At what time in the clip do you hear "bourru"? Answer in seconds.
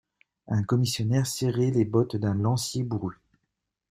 2.81-3.17